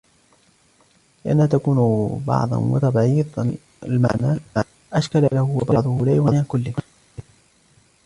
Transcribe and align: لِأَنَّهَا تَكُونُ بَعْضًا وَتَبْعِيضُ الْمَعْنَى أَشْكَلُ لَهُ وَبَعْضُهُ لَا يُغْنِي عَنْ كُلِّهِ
لِأَنَّهَا 1.25 1.45
تَكُونُ 1.47 1.77
بَعْضًا 2.27 2.57
وَتَبْعِيضُ 2.57 3.55
الْمَعْنَى 3.83 4.39
أَشْكَلُ 4.93 5.27
لَهُ 5.31 5.43
وَبَعْضُهُ 5.63 6.05
لَا 6.05 6.15
يُغْنِي 6.15 6.37
عَنْ 6.37 6.43
كُلِّهِ 6.43 6.73